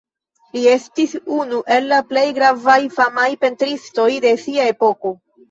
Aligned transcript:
Li 0.55 0.61
estis 0.69 1.11
unu 1.35 1.59
el 1.75 1.85
la 1.91 1.99
plej 2.13 2.23
gravaj 2.39 2.79
famaj 2.97 3.27
pentristoj 3.45 4.09
de 4.27 4.35
sia 4.47 4.69
epoko. 4.75 5.15